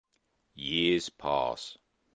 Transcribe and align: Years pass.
Years 0.55 1.09
pass. 1.11 1.77